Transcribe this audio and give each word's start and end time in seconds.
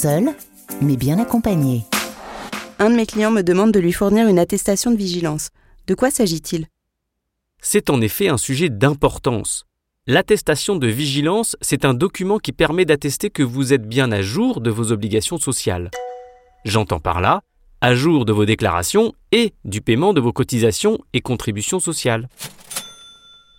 seul, 0.00 0.30
mais 0.80 0.96
bien 0.96 1.18
accompagné. 1.18 1.82
Un 2.78 2.88
de 2.88 2.96
mes 2.96 3.04
clients 3.04 3.30
me 3.30 3.42
demande 3.42 3.70
de 3.70 3.80
lui 3.80 3.92
fournir 3.92 4.28
une 4.28 4.38
attestation 4.38 4.90
de 4.90 4.96
vigilance. 4.96 5.50
De 5.86 5.94
quoi 5.94 6.10
s'agit-il? 6.10 6.66
C'est 7.60 7.90
en 7.90 8.00
effet 8.00 8.28
un 8.28 8.38
sujet 8.38 8.70
d'importance. 8.70 9.66
L'attestation 10.06 10.76
de 10.76 10.86
vigilance, 10.86 11.54
c'est 11.60 11.84
un 11.84 11.92
document 11.92 12.38
qui 12.38 12.52
permet 12.52 12.86
d'attester 12.86 13.28
que 13.28 13.42
vous 13.42 13.74
êtes 13.74 13.86
bien 13.86 14.10
à 14.10 14.22
jour 14.22 14.62
de 14.62 14.70
vos 14.70 14.90
obligations 14.90 15.36
sociales. 15.36 15.90
J'entends 16.64 17.00
par 17.00 17.20
là 17.20 17.42
à 17.82 17.94
jour 17.94 18.24
de 18.24 18.32
vos 18.32 18.46
déclarations 18.46 19.14
et 19.32 19.52
du 19.64 19.80
paiement 19.82 20.14
de 20.14 20.20
vos 20.20 20.32
cotisations 20.32 20.98
et 21.12 21.20
contributions 21.20 21.80
sociales. 21.80 22.28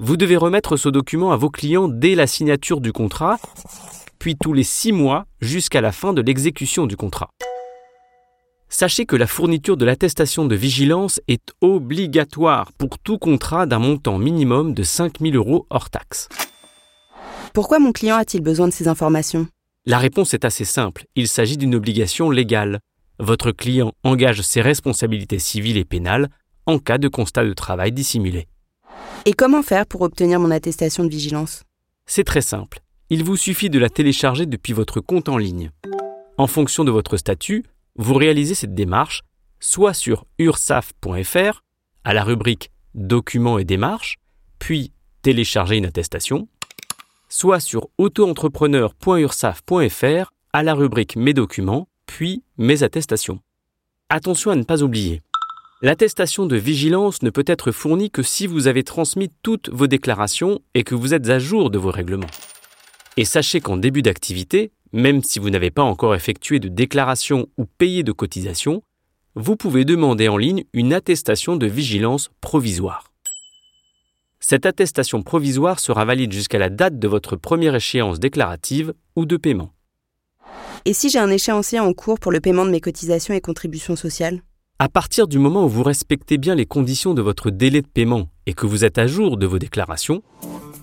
Vous 0.00 0.16
devez 0.16 0.36
remettre 0.36 0.76
ce 0.76 0.88
document 0.88 1.32
à 1.32 1.36
vos 1.36 1.50
clients 1.50 1.88
dès 1.88 2.14
la 2.14 2.28
signature 2.28 2.80
du 2.80 2.92
contrat, 2.92 3.36
puis 4.20 4.36
tous 4.36 4.52
les 4.52 4.62
six 4.62 4.92
mois 4.92 5.26
jusqu'à 5.40 5.80
la 5.80 5.90
fin 5.90 6.12
de 6.12 6.22
l'exécution 6.22 6.86
du 6.86 6.96
contrat. 6.96 7.30
Sachez 8.68 9.06
que 9.06 9.16
la 9.16 9.26
fourniture 9.26 9.76
de 9.76 9.84
l'attestation 9.84 10.44
de 10.44 10.54
vigilance 10.54 11.20
est 11.26 11.52
obligatoire 11.62 12.70
pour 12.78 12.96
tout 13.00 13.18
contrat 13.18 13.66
d'un 13.66 13.80
montant 13.80 14.18
minimum 14.18 14.72
de 14.72 14.84
5 14.84 15.18
000 15.20 15.34
euros 15.34 15.66
hors 15.68 15.90
taxe. 15.90 16.28
Pourquoi 17.52 17.80
mon 17.80 17.90
client 17.90 18.16
a-t-il 18.16 18.40
besoin 18.40 18.68
de 18.68 18.72
ces 18.72 18.86
informations? 18.86 19.48
La 19.84 19.98
réponse 19.98 20.32
est 20.32 20.44
assez 20.44 20.64
simple. 20.64 21.06
Il 21.16 21.26
s'agit 21.26 21.56
d'une 21.56 21.74
obligation 21.74 22.30
légale. 22.30 22.78
Votre 23.18 23.50
client 23.50 23.92
engage 24.04 24.42
ses 24.42 24.60
responsabilités 24.60 25.40
civiles 25.40 25.76
et 25.76 25.84
pénales 25.84 26.28
en 26.66 26.78
cas 26.78 26.98
de 26.98 27.08
constat 27.08 27.44
de 27.44 27.52
travail 27.52 27.90
dissimulé. 27.90 28.46
Et 29.28 29.34
comment 29.34 29.62
faire 29.62 29.84
pour 29.84 30.00
obtenir 30.00 30.40
mon 30.40 30.50
attestation 30.50 31.04
de 31.04 31.10
vigilance? 31.10 31.64
C'est 32.06 32.24
très 32.24 32.40
simple. 32.40 32.80
Il 33.10 33.24
vous 33.24 33.36
suffit 33.36 33.68
de 33.68 33.78
la 33.78 33.90
télécharger 33.90 34.46
depuis 34.46 34.72
votre 34.72 35.02
compte 35.02 35.28
en 35.28 35.36
ligne. 35.36 35.70
En 36.38 36.46
fonction 36.46 36.82
de 36.82 36.90
votre 36.90 37.18
statut, 37.18 37.66
vous 37.96 38.14
réalisez 38.14 38.54
cette 38.54 38.74
démarche 38.74 39.20
soit 39.60 39.92
sur 39.92 40.24
ursaf.fr, 40.38 41.62
à 42.04 42.14
la 42.14 42.24
rubrique 42.24 42.70
Documents 42.94 43.58
et 43.58 43.66
démarches, 43.66 44.16
puis 44.58 44.92
Télécharger 45.20 45.76
une 45.76 45.84
attestation, 45.84 46.48
soit 47.28 47.60
sur 47.60 47.88
autoentrepreneur.ursaf.fr, 47.98 50.32
à 50.54 50.62
la 50.62 50.72
rubrique 50.72 51.16
Mes 51.16 51.34
documents, 51.34 51.86
puis 52.06 52.44
Mes 52.56 52.82
attestations. 52.82 53.40
Attention 54.08 54.52
à 54.52 54.56
ne 54.56 54.62
pas 54.62 54.82
oublier. 54.82 55.20
L'attestation 55.80 56.46
de 56.46 56.56
vigilance 56.56 57.22
ne 57.22 57.30
peut 57.30 57.44
être 57.46 57.70
fournie 57.70 58.10
que 58.10 58.24
si 58.24 58.48
vous 58.48 58.66
avez 58.66 58.82
transmis 58.82 59.30
toutes 59.44 59.68
vos 59.68 59.86
déclarations 59.86 60.58
et 60.74 60.82
que 60.82 60.96
vous 60.96 61.14
êtes 61.14 61.28
à 61.28 61.38
jour 61.38 61.70
de 61.70 61.78
vos 61.78 61.92
règlements. 61.92 62.26
Et 63.16 63.24
sachez 63.24 63.60
qu'en 63.60 63.76
début 63.76 64.02
d'activité, 64.02 64.72
même 64.92 65.22
si 65.22 65.38
vous 65.38 65.50
n'avez 65.50 65.70
pas 65.70 65.84
encore 65.84 66.16
effectué 66.16 66.58
de 66.58 66.66
déclaration 66.66 67.46
ou 67.58 67.64
payé 67.64 68.02
de 68.02 68.10
cotisation, 68.10 68.82
vous 69.36 69.54
pouvez 69.54 69.84
demander 69.84 70.26
en 70.26 70.36
ligne 70.36 70.64
une 70.72 70.92
attestation 70.92 71.54
de 71.54 71.66
vigilance 71.66 72.30
provisoire. 72.40 73.12
Cette 74.40 74.66
attestation 74.66 75.22
provisoire 75.22 75.78
sera 75.78 76.04
valide 76.04 76.32
jusqu'à 76.32 76.58
la 76.58 76.70
date 76.70 76.98
de 76.98 77.06
votre 77.06 77.36
première 77.36 77.76
échéance 77.76 78.18
déclarative 78.18 78.94
ou 79.14 79.26
de 79.26 79.36
paiement. 79.36 79.72
Et 80.86 80.92
si 80.92 81.08
j'ai 81.08 81.20
un 81.20 81.30
échéancier 81.30 81.78
en 81.78 81.92
cours 81.92 82.18
pour 82.18 82.32
le 82.32 82.40
paiement 82.40 82.66
de 82.66 82.72
mes 82.72 82.80
cotisations 82.80 83.34
et 83.34 83.40
contributions 83.40 83.94
sociales? 83.94 84.42
À 84.80 84.88
partir 84.88 85.26
du 85.26 85.40
moment 85.40 85.64
où 85.64 85.68
vous 85.68 85.82
respectez 85.82 86.38
bien 86.38 86.54
les 86.54 86.64
conditions 86.64 87.12
de 87.12 87.20
votre 87.20 87.50
délai 87.50 87.82
de 87.82 87.88
paiement 87.88 88.28
et 88.46 88.54
que 88.54 88.64
vous 88.64 88.84
êtes 88.84 88.98
à 88.98 89.08
jour 89.08 89.36
de 89.36 89.44
vos 89.44 89.58
déclarations, 89.58 90.22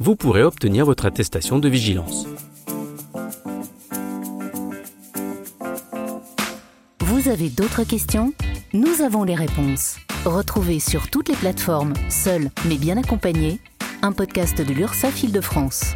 vous 0.00 0.16
pourrez 0.16 0.42
obtenir 0.42 0.84
votre 0.84 1.06
attestation 1.06 1.60
de 1.60 1.68
vigilance. 1.68 2.26
Vous 6.98 7.28
avez 7.28 7.48
d'autres 7.50 7.84
questions? 7.84 8.32
Nous 8.72 9.00
avons 9.00 9.22
les 9.22 9.36
réponses. 9.36 9.98
Retrouvez 10.24 10.80
sur 10.80 11.08
toutes 11.08 11.28
les 11.28 11.36
plateformes, 11.36 11.94
seul 12.10 12.50
mais 12.68 12.78
bien 12.78 12.96
accompagné, 12.96 13.60
un 14.02 14.10
podcast 14.10 14.60
de 14.60 14.74
l'URSSAF 14.74 15.22
Île-de-France. 15.22 15.94